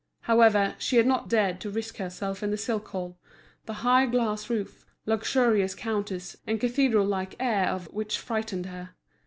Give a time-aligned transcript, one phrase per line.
[0.21, 3.19] However, she had not dared to risk herself in the silk hall,
[3.67, 8.95] the high glass roof, luxurious counters, and cathedral like air of which frightened her.